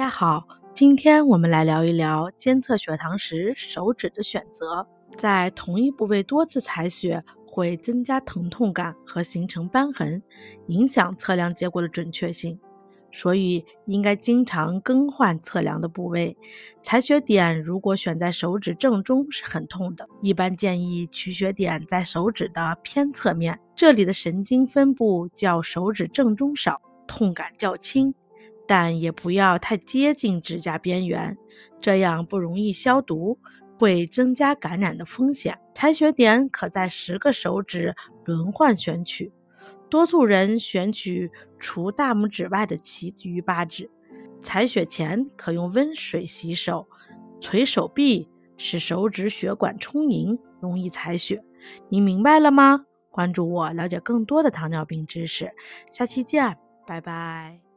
[0.00, 4.88] 大家好，今天我们来聊一聊监测血糖时手指的选择。
[5.18, 10.22] 在同一部位多次采血会增加疼痛感和形成瘢痕，
[10.68, 12.58] 影响测量结果的准确性，
[13.12, 16.34] 所以应该经常更换测量的部位。
[16.80, 28.14] 采血点如果选在手指正中是很痛的，一般建议取血点在手指的偏侧面，这里的神经分布较手指正中少，痛感较轻。
[28.70, 31.36] 但也不要太接近指甲边缘，
[31.80, 33.36] 这样不容易消毒，
[33.76, 35.58] 会增加感染的风险。
[35.74, 37.92] 采血点可在十个手指
[38.24, 39.32] 轮换选取，
[39.88, 41.28] 多数人选取
[41.58, 43.90] 除大拇指外的其余八指。
[44.40, 46.86] 采血前可用温水洗手，
[47.40, 51.42] 捶手臂，使手指血管充盈，容易采血。
[51.88, 52.84] 你明白了吗？
[53.10, 55.50] 关注我，了解更多的糖尿病知识。
[55.90, 56.56] 下期见，
[56.86, 57.69] 拜拜。